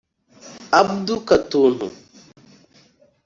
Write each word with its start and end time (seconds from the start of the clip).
Abdu 0.79 1.15
Katuntu 1.27 1.85